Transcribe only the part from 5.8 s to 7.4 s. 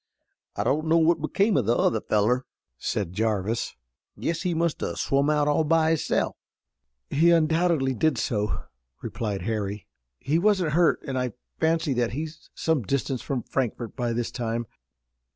hisself." "He